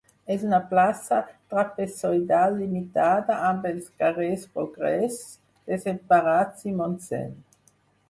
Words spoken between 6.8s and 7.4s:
Montseny.